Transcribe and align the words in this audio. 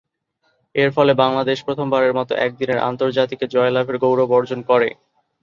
এরফলে 0.75 1.13
বাংলাদেশ 1.15 1.57
প্রথমবারের 1.67 2.13
মতো 2.15 2.33
একদিনের 2.45 2.79
আন্তর্জাতিকে 2.89 3.45
জয়লাভের 3.47 3.97
গৌরব 4.03 4.29
অর্জন 4.37 4.59
করে। 4.69 4.89